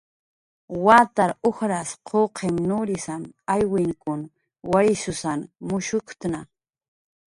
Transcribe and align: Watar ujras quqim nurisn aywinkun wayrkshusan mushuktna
Watar 0.85 1.33
ujras 1.49 1.89
quqim 2.09 2.55
nurisn 2.71 3.23
aywinkun 3.57 4.21
wayrkshusan 4.73 5.39
mushuktna 5.67 6.39